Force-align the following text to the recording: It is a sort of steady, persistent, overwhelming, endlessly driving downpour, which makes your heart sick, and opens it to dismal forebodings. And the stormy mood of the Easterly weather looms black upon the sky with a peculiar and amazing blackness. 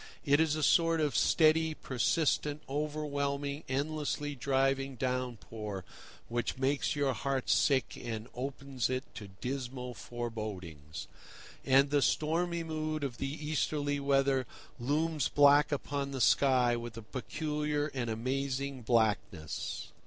It 0.25 0.39
is 0.39 0.55
a 0.55 0.63
sort 0.63 0.99
of 0.99 1.15
steady, 1.15 1.75
persistent, 1.75 2.63
overwhelming, 2.67 3.63
endlessly 3.69 4.33
driving 4.33 4.95
downpour, 4.95 5.85
which 6.27 6.57
makes 6.57 6.95
your 6.95 7.13
heart 7.13 7.51
sick, 7.51 7.95
and 8.03 8.27
opens 8.33 8.89
it 8.89 9.03
to 9.13 9.27
dismal 9.27 9.93
forebodings. 9.93 11.05
And 11.63 11.91
the 11.91 12.01
stormy 12.01 12.63
mood 12.63 13.03
of 13.03 13.17
the 13.19 13.27
Easterly 13.31 13.99
weather 13.99 14.47
looms 14.79 15.27
black 15.27 15.71
upon 15.71 16.09
the 16.09 16.19
sky 16.19 16.75
with 16.75 16.97
a 16.97 17.03
peculiar 17.03 17.85
and 17.93 18.09
amazing 18.09 18.81
blackness. 18.81 19.89